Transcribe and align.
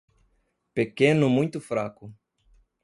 Pequeno 0.73 1.29
muito 1.29 1.61
fraco 1.61 2.11